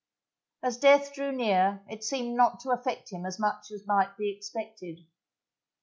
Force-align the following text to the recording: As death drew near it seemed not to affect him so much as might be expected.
As 0.63 0.77
death 0.79 1.13
drew 1.13 1.31
near 1.31 1.83
it 1.87 2.03
seemed 2.03 2.35
not 2.35 2.59
to 2.61 2.71
affect 2.71 3.11
him 3.13 3.29
so 3.29 3.39
much 3.39 3.69
as 3.69 3.85
might 3.85 4.17
be 4.17 4.31
expected. 4.35 5.01